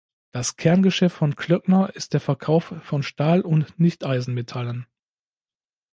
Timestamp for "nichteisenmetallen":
3.79-4.87